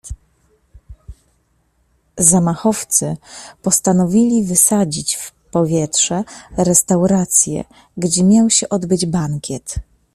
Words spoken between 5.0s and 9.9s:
w powietrze restaurację, gdzie miał się odbyć bankiet.